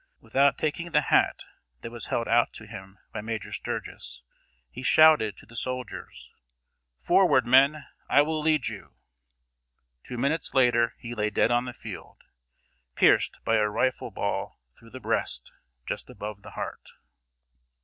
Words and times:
Without 0.19 0.57
taking 0.57 0.89
the 0.93 1.01
hat 1.13 1.43
that 1.81 1.91
was 1.91 2.07
held 2.07 2.27
out 2.27 2.53
to 2.53 2.65
him 2.65 2.97
by 3.13 3.21
Major 3.21 3.51
Sturgis, 3.51 4.23
he 4.71 4.81
shouted 4.81 5.37
to 5.37 5.45
the 5.45 5.55
soldiers: 5.55 6.31
"Forward, 6.99 7.45
men! 7.45 7.85
I 8.09 8.23
will 8.23 8.41
lead 8.41 8.67
you." 8.67 8.95
Two 10.03 10.17
minutes 10.17 10.55
later 10.55 10.95
he 10.97 11.13
lay 11.13 11.29
dead 11.29 11.51
on 11.51 11.65
the 11.65 11.71
field, 11.73 12.23
pierced 12.95 13.41
by 13.45 13.57
a 13.57 13.69
rifle 13.69 14.09
ball 14.09 14.59
through 14.79 14.89
the 14.89 14.99
breast, 14.99 15.51
just 15.85 16.09
above 16.09 16.41
the 16.41 16.51
heart. 16.57 16.93